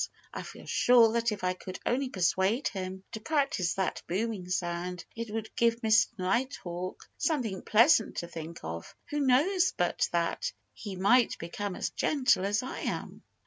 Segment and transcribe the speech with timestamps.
[0.33, 5.05] I feel sure that if I could only persuade him to practice that booming sound
[5.15, 6.07] it would give Mr.
[6.17, 8.95] Nighthawk something pleasant to think of.
[9.11, 13.21] Who knows but that he might become as gentle as I am?"